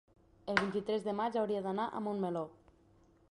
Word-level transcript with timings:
el 0.51 0.55
vint-i-tres 0.59 1.05
de 1.09 1.13
maig 1.19 1.37
hauria 1.41 1.61
d'anar 1.67 1.87
a 1.99 2.03
Montmeló. 2.07 2.45